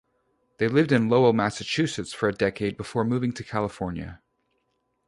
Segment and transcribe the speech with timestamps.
[0.57, 4.19] They lived in Lowell, Massachusetts, for a decade before moving to California.